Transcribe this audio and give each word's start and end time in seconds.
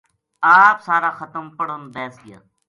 آپ 0.61 0.77
سارا 0.85 1.11
ختم 1.19 1.45
پڑھن 1.57 1.81
بیس 1.93 2.15
گیا 2.25 2.39